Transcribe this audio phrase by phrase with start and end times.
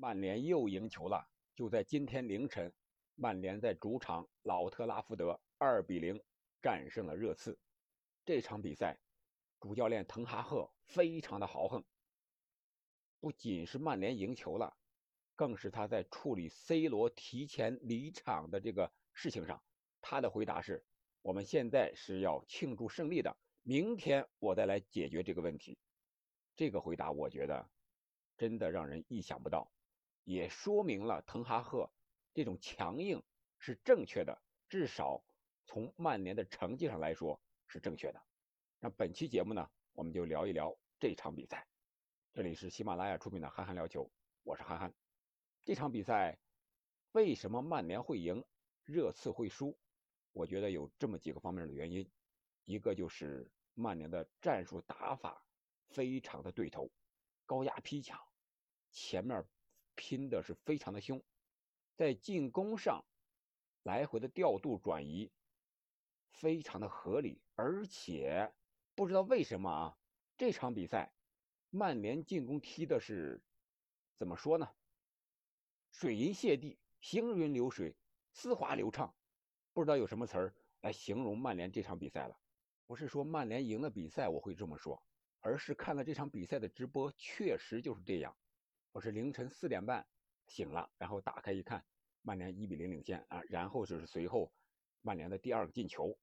[0.00, 1.28] 曼联又赢球了！
[1.54, 2.72] 就在今天凌晨，
[3.16, 6.18] 曼联在主场老特拉福德2比0
[6.62, 7.58] 战胜了热刺。
[8.24, 8.98] 这场比赛，
[9.60, 11.84] 主教练滕哈赫非常的豪横。
[13.20, 14.74] 不仅是曼联赢球了，
[15.36, 19.62] 更是他在处理 C 罗提前离场的这个事情上，
[20.00, 20.82] 他的回答是
[21.20, 25.76] ：“我们现在是要庆祝胜利的，明天我再来解决这个问题。”
[26.56, 27.68] 这个回答，我觉得
[28.38, 29.70] 真的让人意想不到。
[30.30, 31.90] 也说明了滕哈赫
[32.32, 33.20] 这种强硬
[33.58, 35.24] 是正确的，至少
[35.64, 38.22] 从曼联的成绩上来说是正确的。
[38.78, 41.66] 那本期节目呢，我们就聊一聊这场比赛。
[42.32, 44.04] 这里是喜马拉雅出品的《憨憨聊球》，
[44.44, 44.94] 我是憨憨。
[45.64, 46.38] 这场比赛
[47.10, 48.44] 为什么曼联会赢，
[48.84, 49.76] 热刺会输？
[50.32, 52.08] 我觉得有这么几个方面的原因。
[52.66, 55.44] 一个就是曼联的战术打法
[55.88, 56.88] 非常的对头，
[57.46, 58.16] 高压逼抢，
[58.92, 59.44] 前面。
[60.00, 61.22] 拼的是非常的凶，
[61.94, 63.04] 在进攻上
[63.82, 65.30] 来回的调度转移
[66.30, 68.50] 非常的合理，而且
[68.94, 69.98] 不知道为什么啊，
[70.38, 71.12] 这场比赛
[71.68, 73.42] 曼联进攻踢的是
[74.16, 74.66] 怎么说呢？
[75.90, 77.94] 水银泻地，行云流水，
[78.32, 79.14] 丝滑流畅，
[79.74, 82.40] 不知道有什么词儿来形容曼联这场比赛了。
[82.86, 85.02] 不是说曼联赢了比赛我会这么说，
[85.40, 88.34] 而是看了这场比赛的直播，确实就是这样。
[88.92, 90.04] 我是凌晨四点半
[90.48, 91.84] 醒了，然后打开一看，
[92.22, 94.52] 曼联一比零领先啊，然后就是随后
[95.00, 96.18] 曼联的第二个进球。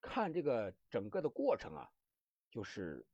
[0.00, 1.90] 看这个整个的过程啊，
[2.50, 3.04] 就是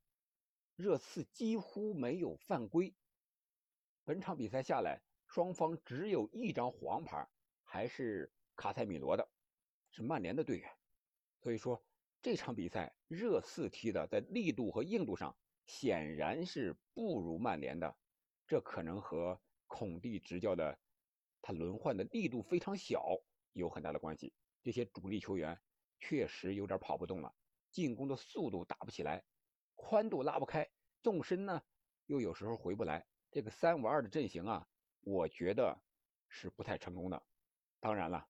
[0.76, 2.94] 热刺几乎没有犯规。
[4.04, 7.26] 本场比赛下来，双方只有一张黄牌，
[7.64, 9.30] 还是卡塞米罗的，
[9.92, 10.70] 是曼联的队员。
[11.40, 11.82] 所以说
[12.20, 15.34] 这场比赛热刺踢的在力度和硬度上
[15.64, 17.96] 显然是不如曼联的。
[18.50, 20.76] 这可能和孔蒂执教的
[21.40, 23.16] 他轮换的力度非常小
[23.52, 24.34] 有很大的关系。
[24.60, 25.56] 这些主力球员
[26.00, 27.32] 确实有点跑不动了，
[27.70, 29.24] 进攻的速度打不起来，
[29.76, 30.68] 宽度拉不开，
[31.00, 31.62] 纵深呢
[32.06, 33.06] 又有时候回不来。
[33.30, 34.68] 这个三五二的阵型啊，
[35.02, 35.80] 我觉得
[36.28, 37.22] 是不太成功的。
[37.78, 38.28] 当然了，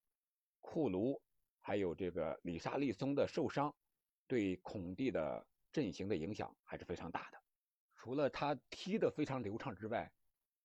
[0.61, 1.23] 库卢
[1.63, 3.75] 还有这个里沙利松的受伤，
[4.27, 7.40] 对孔蒂的阵型的影响还是非常大的。
[8.03, 10.11] 除了他踢得非常流畅之外，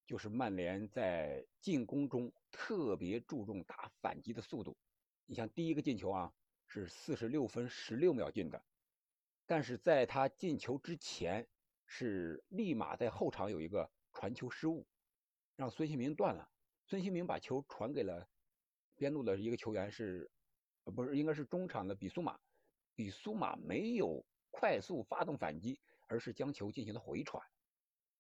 [0.05, 4.77] 就是曼联在进攻中特别注重打反击的速度。
[5.25, 6.33] 你像第一个进球啊，
[6.65, 8.63] 是四十六分十六秒进的，
[9.45, 11.45] 但是在他进球之前，
[11.85, 14.87] 是立马在后场有一个传球失误，
[15.57, 16.49] 让孙兴民断了。
[16.85, 18.29] 孙兴民把球传给了
[18.95, 20.31] 边路的一个球员，是
[20.85, 22.39] 呃不是应该是中场的比苏马，
[22.95, 25.81] 比苏马没有快速发动反击。
[26.07, 27.43] 而是将球进行了回传，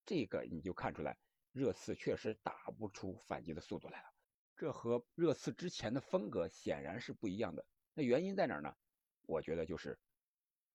[0.05, 1.17] 这个你就看出来，
[1.51, 4.13] 热刺确实打不出反击的速度来了。
[4.55, 7.65] 这和热刺之前的风格显然是不一样的。
[7.93, 8.75] 那原因在哪儿呢？
[9.23, 9.99] 我觉得就是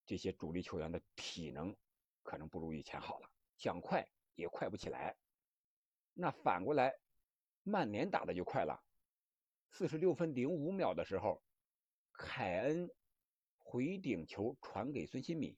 [0.05, 1.77] 这些主力球员的体能
[2.23, 5.17] 可能不如以前好了，想快也快不起来。
[6.15, 6.95] 那反过来，
[7.63, 8.83] 曼联打的就快了。
[9.71, 11.43] 四十六分零五秒的时候，
[12.13, 12.91] 凯恩
[13.57, 15.57] 回顶球传给孙兴敏。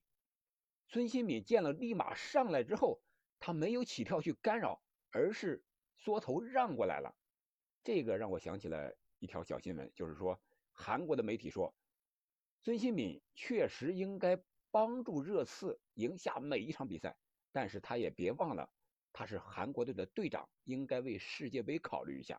[0.92, 3.00] 孙兴敏见了，立马上来之后，
[3.40, 5.64] 他没有起跳去干扰，而是
[5.96, 7.16] 缩头让过来了。
[7.82, 10.38] 这个让我想起了一条小新闻，就是说
[10.70, 11.74] 韩国的媒体说，
[12.60, 14.38] 孙兴敏确实应该
[14.70, 17.16] 帮助热刺赢下每一场比赛，
[17.52, 18.70] 但是他也别忘了，
[19.14, 22.38] 他是韩国队的队长，应该为世界杯考虑一下。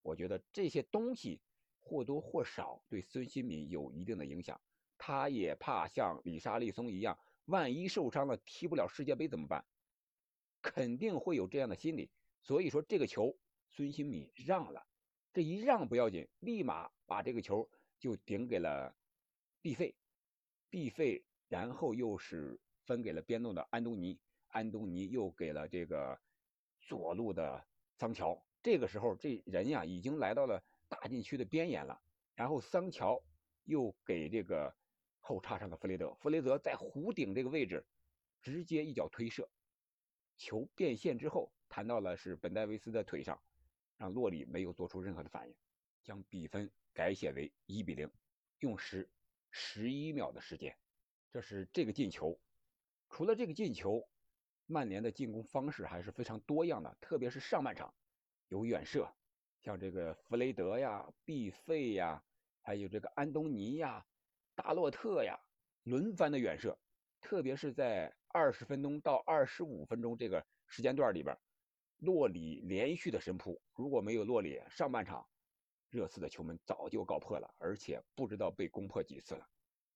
[0.00, 1.42] 我觉得这些东西
[1.80, 4.58] 或多或少对孙兴敏有一定的影响，
[4.96, 7.18] 他也怕像李沙利松一样。
[7.46, 9.64] 万一受伤了踢不了世界杯怎么办？
[10.62, 12.10] 肯定会有这样的心理。
[12.40, 13.36] 所以说这个球
[13.70, 14.86] 孙兴敏让了，
[15.32, 17.68] 这一让不要紧，立马把这个球
[17.98, 18.96] 就顶给了
[19.60, 19.94] 毕费，
[20.70, 24.18] 毕费然后又是分给了边路的安东尼，
[24.48, 26.18] 安东尼又给了这个
[26.80, 27.66] 左路的
[27.98, 28.42] 桑乔。
[28.62, 32.00] 这个时候这人呀已经来到了大禁区的边沿了，
[32.34, 33.22] 然后桑乔
[33.64, 34.74] 又给这个。
[35.26, 37.82] 后插上的弗雷德，弗雷德在弧顶这个位置
[38.42, 39.48] 直接一脚推射，
[40.36, 43.40] 球变线之后弹到了是本戴维斯的腿上，
[43.96, 45.54] 让洛里没有做出任何的反应，
[46.02, 48.10] 将比分改写为一比零，
[48.58, 49.08] 用时
[49.50, 50.76] 十一秒的时间。
[51.32, 52.38] 这是这个进球。
[53.08, 54.06] 除了这个进球，
[54.66, 57.94] 曼联的进攻方式还是非常多样的，特别是上半场
[58.48, 59.10] 有远射，
[59.62, 62.22] 像这个弗雷德呀、毕费呀，
[62.60, 64.04] 还有这个安东尼呀。
[64.54, 65.38] 达洛特呀，
[65.82, 66.78] 轮番的远射，
[67.20, 71.36] 特别是在二十分钟到二十五分钟这个时间段里边，
[71.98, 75.26] 洛里连续的神扑，如果没有洛里，上半场
[75.90, 79.48] 热刺的球门早就告破了，而且不知道被攻破几次了。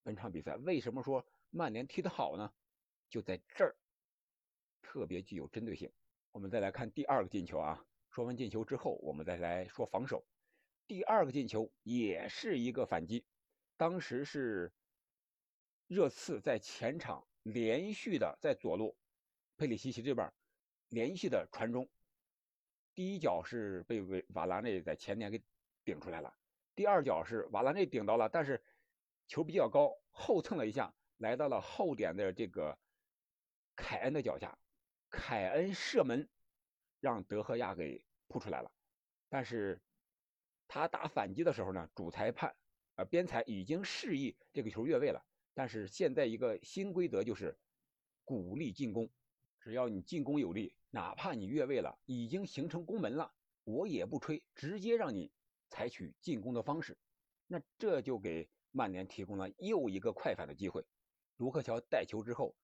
[0.03, 2.53] 本场比赛为什么说曼联踢得好呢？
[3.09, 3.77] 就在这儿，
[4.83, 5.91] 特别具有针对性。
[6.33, 10.25] 我们再来看第二个进球啊，说完进球之后，我们再来说防守。
[10.87, 13.25] 第二个进球也是一个反击，
[13.79, 14.73] 当时是
[15.87, 18.95] 热刺在前场连续的在左路，
[19.57, 20.31] 佩里西奇这边
[20.89, 21.89] 连续的传中，
[22.93, 25.41] 第一脚是被维瓦拉内在前点给
[25.85, 26.37] 顶出来了，
[26.75, 28.61] 第二脚是瓦拉内顶到了，但是
[29.29, 32.77] 球比较高，后蹭了一下，来到了后点的这个
[33.77, 34.59] 凯恩的脚下，
[35.09, 36.29] 凯恩射门，
[36.99, 38.73] 让德赫亚给扑出来了，
[39.29, 39.81] 但是
[40.67, 42.57] 他打反击的时候呢，主裁判
[42.99, 45.25] 呃边裁已经示意这个球越位了，
[45.55, 47.57] 但是现在一个新规则就是
[48.25, 49.09] 鼓励进攻，
[49.61, 50.75] 只要你进攻有力。
[50.91, 53.31] 哪怕你越位了，已经形成攻门了，
[53.65, 55.31] 我也不吹，直接让你
[55.69, 56.97] 采取进攻的方式。
[57.47, 60.85] 那这就给曼联提供了又一个快反的机会。
[61.37, 62.57] 卢克乔带球之后，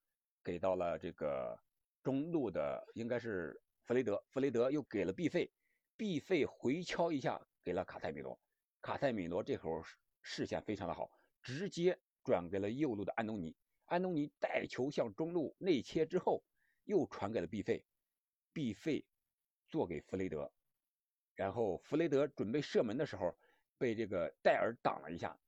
[0.43, 1.57] 给到了这个
[2.03, 5.53] 中路的，应该是弗雷德，弗雷德又给了毕费，
[5.97, 8.41] 毕费回敲一下给了卡塞米罗，
[8.81, 9.85] 卡塞米罗这会儿
[10.25, 11.09] 视线非常的好，
[11.43, 13.55] 直接转给了右路的安东尼，
[13.85, 16.43] 安东尼带球向中路内切之后，
[16.85, 17.85] 又传给了毕费。
[18.53, 19.05] 毕费
[19.69, 20.51] 做给弗雷德，
[21.35, 23.37] 然后弗雷德准备射门的时候，
[23.77, 25.39] 被这个戴尔挡了一下，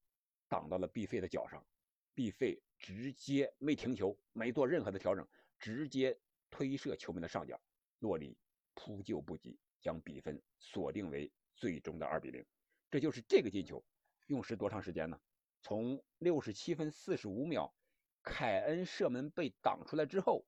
[0.48, 1.66] 挡到了毕费的脚上。
[2.14, 5.26] 毕费直接没停球，没做任何的调整，
[5.58, 6.18] 直接
[6.50, 7.60] 推射球门的上角。
[8.00, 8.36] 洛里
[8.74, 12.44] 扑救不及，将比分锁定为最终的二比零。
[12.90, 13.82] 这就是这个进球
[14.26, 15.20] 用时多长时间呢？
[15.60, 17.74] 从六十七分四十五秒，
[18.22, 20.46] 凯恩射门被挡出来之后，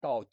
[0.00, 0.24] 到。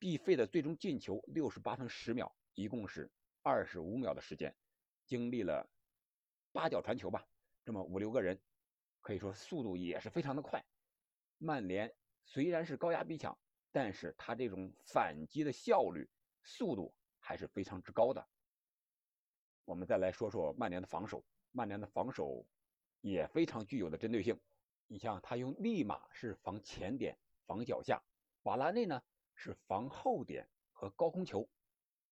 [0.00, 3.10] 毕费的最终进球六十八分十秒，一共是
[3.42, 4.54] 二十五秒的时间，
[5.04, 5.68] 经历了
[6.52, 7.26] 八脚传球吧，
[7.64, 8.40] 这么五六个人，
[9.00, 10.64] 可以说速度也是非常的快。
[11.38, 11.92] 曼联
[12.24, 13.36] 虽然是高压逼抢，
[13.72, 16.08] 但是他这种反击的效率、
[16.44, 18.24] 速度还是非常之高的。
[19.64, 22.46] 我们再来说说曼联的防守，曼联的防守
[23.00, 24.38] 也非常具有的针对性。
[24.86, 28.02] 你像他用立马是防前点、防脚下，
[28.42, 29.02] 瓦拉内呢？
[29.34, 31.48] 是防后点和高空球，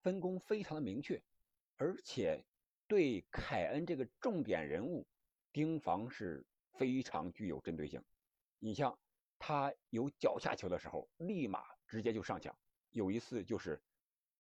[0.01, 1.21] 分工非常的明确，
[1.77, 2.45] 而且
[2.87, 5.05] 对凯恩这个重点人物
[5.53, 8.01] 盯防是非常具有针对性。
[8.61, 8.97] 你像
[9.41, 12.57] 他有脚下球的时候，立马直接就上抢。
[12.91, 13.83] 有一次就是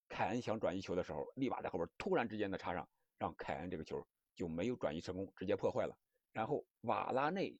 [0.08, 2.88] 凯恩想转移球的时候，立马在后边突然之间的插上，
[3.18, 4.06] 让凯恩这个球
[4.36, 5.98] 就没有转移成功，直接破坏了。
[6.30, 7.58] 然后瓦拉内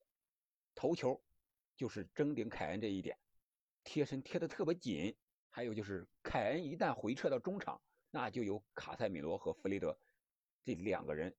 [0.74, 1.20] 头球
[1.74, 3.18] 就是争顶凯恩这一点。
[3.82, 5.16] 贴身贴的特别紧，
[5.48, 7.80] 还有就是凯恩一旦回撤到中场，
[8.10, 9.98] 那就有卡塞米罗和弗雷德
[10.64, 11.34] 这两个人，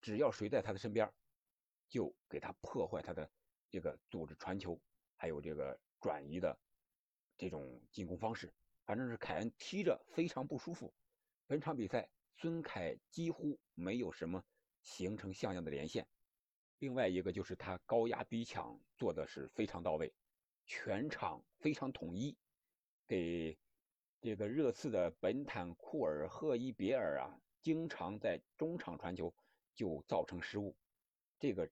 [0.00, 1.12] 只要谁在他的身边，
[1.88, 3.30] 就给他破坏他的
[3.70, 4.80] 这个组织传球，
[5.16, 6.58] 还有这个转移的
[7.36, 8.52] 这种进攻方式。
[8.84, 10.92] 反正是凯恩踢着非常不舒服。
[11.46, 14.42] 本场比赛孙凯几乎没有什么
[14.82, 16.06] 形成像样的连线。
[16.78, 20.12] 另外一个就是他高压逼抢做的是非常到位。
[20.64, 22.36] 全场非常统一，
[23.06, 23.58] 给
[24.20, 29.34] 这个热刺的本坦库尔、赫伊别尔啊，经常在中场传球
[29.74, 30.76] 就造成失误。
[31.38, 31.68] 这个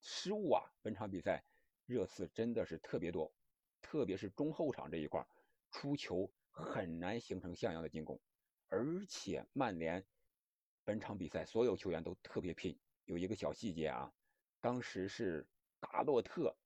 [0.00, 1.42] 失误啊，本场比赛
[1.86, 3.32] 热刺真的是特别多，
[3.80, 5.26] 特别是中后场这一块
[5.70, 8.20] 出球很难形成像样的进攻。
[8.68, 10.04] 而且曼联
[10.84, 12.78] 本场比赛所有球员都特别拼。
[13.04, 14.12] 有一个小细节啊，
[14.60, 15.46] 当时是
[15.80, 16.56] 达洛特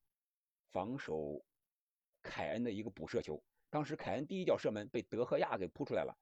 [0.73, 1.45] 防守。
[2.21, 6.15] 凯恩的一个补射球，当时凯恩第一脚射门被德赫亚给扑出来了，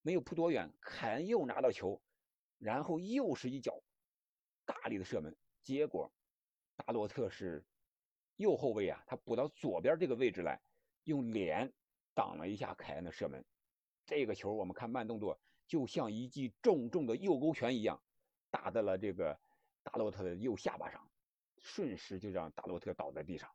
[0.00, 2.00] 没有扑多远，凯恩又拿到球，
[2.58, 3.80] 然后又是一脚
[4.64, 6.10] 大力的射门，结果
[6.76, 7.62] 达洛特是
[8.36, 10.60] 右后卫啊，他补到左边这个位置来，
[11.04, 11.72] 用脸
[12.14, 13.44] 挡了一下凯恩的射门，
[14.06, 15.38] 这个球我们看慢动作
[15.68, 18.02] 就像一记重重的右勾拳一样，
[18.50, 19.38] 打在了这个
[19.84, 21.08] 达洛特的右下巴上，
[21.60, 23.48] 瞬时就让达洛特倒在地上，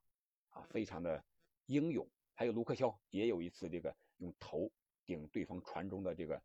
[0.51, 1.21] 啊，非常的。
[1.67, 4.69] 英勇，还有卢克肖也有一次这个用头
[5.05, 6.43] 顶对方传中的这个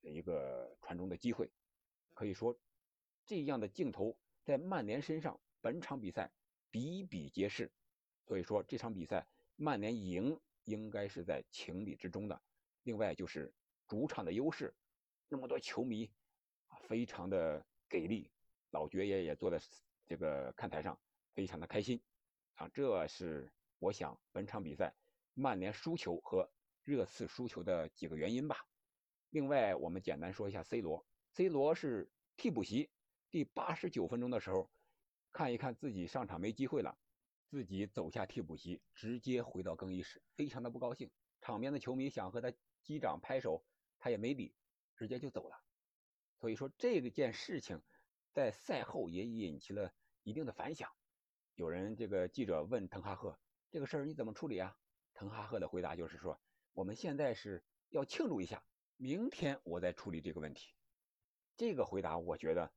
[0.00, 1.50] 一个传中的机会，
[2.14, 2.58] 可以说
[3.26, 6.32] 这样的镜头在曼联身上本场比赛
[6.70, 7.70] 比比皆是，
[8.26, 12.40] 所以说这场比赛曼联赢应该是在情理之中的。
[12.84, 13.52] 另外就是
[13.90, 14.72] 主场的优势，
[15.28, 16.08] 那么多球迷
[16.68, 18.30] 啊，非常的给力，
[18.70, 19.60] 老爵爷也坐在
[20.06, 20.96] 这个看台上，
[21.34, 22.00] 非常的开心
[22.54, 23.52] 啊，这是。
[23.82, 24.94] 我想本场比赛
[25.32, 26.46] 曼联输球和
[26.84, 28.58] 热刺输球的几个原因吧。
[29.30, 32.90] 另外，我们简单说一下 C 罗，C 罗是替补席，
[33.30, 34.70] 第八十九分钟的时候，
[35.32, 36.94] 看一看自己上场没机会了，
[37.48, 41.10] 自己走下替补席，直接回到更衣室，非常的不高兴。
[41.40, 43.64] 场边的球迷想和他击掌拍手，
[44.00, 44.52] 他也没理，
[44.96, 45.62] 直接就走了。
[46.40, 47.80] 所以说这个件事情
[48.32, 50.90] 在赛后也引起了一定的反响。
[51.54, 53.38] 有人这个记者问滕哈赫
[53.70, 54.76] 这个事儿你怎么处理啊？
[55.12, 56.40] 滕哈赫的回答就是说，
[56.72, 58.64] 我们现在是要庆祝一下。
[58.96, 60.74] 明天我再处理这个问题。
[61.56, 62.72] 这个回答我觉得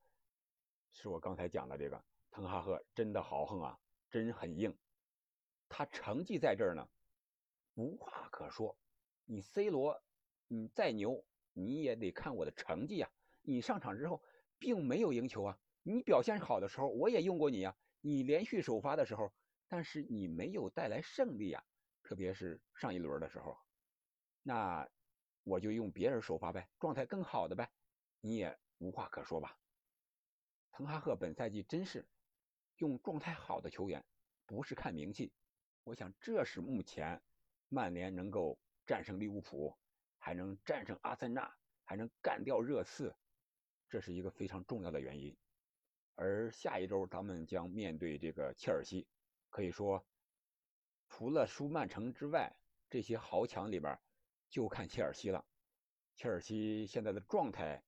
[0.91, 4.77] 是我刚才讲的这个滕哈赫真的豪横啊，真很硬。
[5.69, 6.89] 他成绩在这儿呢，
[7.75, 8.77] 无话可说。
[9.25, 10.03] 你 C 罗，
[10.53, 13.09] 你再牛，你也得看我的成绩呀。
[13.41, 14.21] 你上场之后
[14.59, 17.75] 并没有赢球啊，你表现好的时候我也用过你呀。
[18.01, 19.33] 你连续首发的时候，
[19.67, 21.63] 但是你没有带来胜利呀，
[22.03, 23.57] 特别是上一轮的时候，
[24.41, 24.89] 那。
[25.45, 27.69] 我就用别人首发呗，状态更好的呗，
[28.21, 29.59] 你也无话可说吧？
[30.71, 32.07] 滕哈赫本赛季真是
[32.77, 34.05] 用状态好的球员，
[34.45, 35.33] 不是看名气。
[35.83, 37.21] 我想这是目前
[37.67, 39.77] 曼联能够战胜利物浦，
[40.25, 41.53] 还能战胜阿森纳，
[41.83, 43.13] 还能干掉热刺，
[43.89, 45.35] 这是一个非常重要的原因。
[46.15, 49.05] 而下一周咱们将面对这个切尔西，
[49.49, 50.05] 可以说
[51.09, 52.55] 除了输曼城之外，
[52.89, 53.99] 这些豪强里边。
[54.49, 55.43] 就看切尔西了，
[56.13, 57.83] 切尔西现在的状态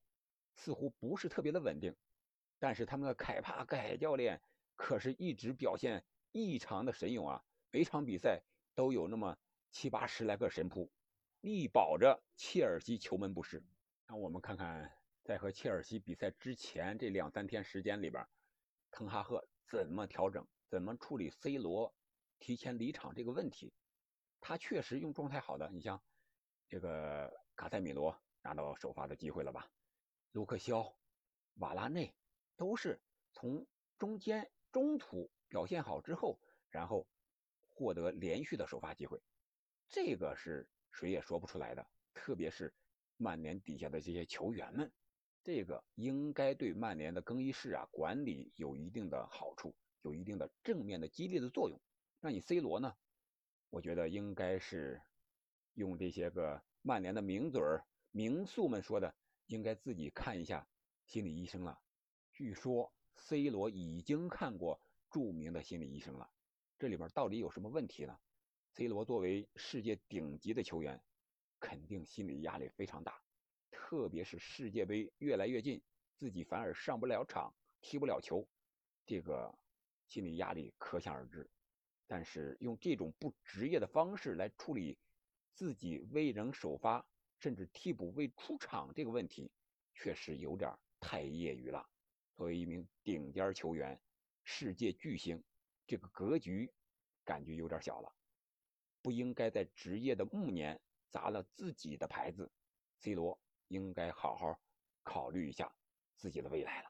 [0.56, 1.96] 似乎不是特别的稳定，
[2.58, 4.42] 但是他们的凯帕凯教练
[4.76, 8.42] 可是一直表现异常的神勇啊，每场比赛
[8.74, 9.38] 都有那么
[9.70, 10.92] 七八十来个神扑，
[11.46, 13.64] 力保着切尔西球门不失。
[14.08, 14.92] 那我们看看，
[15.24, 18.28] 在和切尔西比赛之前这两三天时间里边，
[18.90, 21.94] 滕哈赫怎么调整，怎么处理 C 罗
[22.40, 23.72] 提前离场这个问题？
[24.42, 26.02] 他确实用状态好的，你像。
[26.68, 29.70] 这个卡塞米罗拿到首发的机会了吧？
[30.32, 30.98] 卢克肖、
[31.58, 32.16] 瓦拉内
[32.58, 33.00] 都是
[33.34, 33.68] 从
[34.00, 36.40] 中间中途表现好之后，
[36.72, 37.08] 然后
[37.70, 39.22] 获得连续的首发机会，
[39.88, 41.86] 这个是谁也说不出来的。
[42.16, 42.74] 特别是
[43.18, 44.92] 曼联底下的这些球员们，
[45.44, 51.80] 这个应该对曼联的更衣室啊管理有一定的好处，有一定的正面的激励的作用。
[52.20, 52.96] 那你 C 罗呢？
[53.70, 55.02] 我觉得应该是。
[55.76, 59.14] 用这些个曼联的名嘴儿、名宿们说的，
[59.48, 60.66] 应该自己看一下
[61.06, 61.78] 心理医生了。
[62.32, 64.80] 据说 C 罗已经看过
[65.12, 66.30] 著名的心理医生了，
[66.80, 68.18] 这里边到底有什么问题呢
[68.76, 71.02] ？C 罗作为世界顶级的球员，
[71.60, 73.22] 肯定心理压力非常大，
[73.72, 75.82] 特别是世界杯越来越近，
[76.18, 78.48] 自己反而上不了场、踢不了球，
[79.06, 79.58] 这个
[80.08, 81.50] 心理压力可想而知。
[82.06, 84.98] 但是用这种不职业的方式来处理。
[85.54, 87.08] 自己未能首发，
[87.40, 89.50] 甚至替补未出场，这个问题
[89.94, 91.90] 确实有点太业余了。
[92.36, 93.98] 作为一名顶尖球员、
[94.44, 95.42] 世界巨星，
[95.88, 96.70] 这个格局
[97.24, 98.14] 感觉有点小了，
[99.06, 100.82] 不应该在职业的暮年
[101.12, 102.52] 砸了自己的牌子。
[102.98, 104.60] C 罗应该好好
[105.04, 105.72] 考虑一下
[106.16, 106.90] 自己的未来了。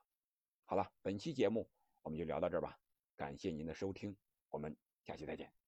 [0.64, 1.70] 好了，本期节目
[2.04, 2.80] 我们就聊到这儿吧，
[3.18, 4.16] 感谢您的收听，
[4.50, 5.65] 我们下期再见。